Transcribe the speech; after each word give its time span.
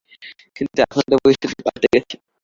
কিন্তু 0.55 0.77
এখন 0.85 1.01
তো 1.11 1.15
পরিস্থিতি 1.23 1.55
পাল্টে 1.65 1.87
গেছে। 1.93 2.15